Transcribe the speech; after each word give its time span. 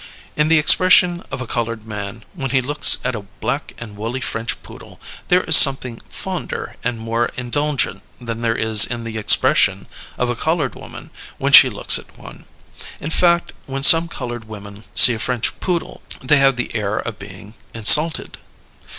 In 0.35 0.47
the 0.49 0.57
expression 0.57 1.21
of 1.29 1.41
a 1.41 1.45
coloured 1.45 1.85
man, 1.85 2.25
when 2.33 2.49
he 2.49 2.59
looks 2.59 2.97
at 3.03 3.13
a 3.13 3.27
black 3.39 3.75
and 3.77 3.95
woolly 3.95 4.19
French 4.19 4.63
Poodle, 4.63 4.99
there 5.27 5.43
is 5.43 5.55
something 5.55 6.01
fonder 6.09 6.75
and 6.83 6.97
more 6.99 7.29
indulgent 7.37 8.01
than 8.17 8.41
there 8.41 8.55
is 8.55 8.83
in 8.83 9.03
the 9.03 9.19
expression 9.19 9.85
of 10.17 10.27
a 10.27 10.35
coloured 10.35 10.73
woman 10.73 11.11
when 11.37 11.53
she 11.53 11.69
looks 11.69 11.99
at 11.99 12.17
one. 12.17 12.45
In 12.99 13.11
fact, 13.11 13.51
when 13.67 13.83
some 13.83 14.07
coloured 14.07 14.45
women 14.45 14.85
see 14.95 15.13
a 15.13 15.19
French 15.19 15.59
Poodle 15.59 16.01
they 16.19 16.37
have 16.37 16.55
the 16.55 16.73
air 16.75 16.97
of 16.97 17.19
being 17.19 17.53
insulted. 17.75 18.39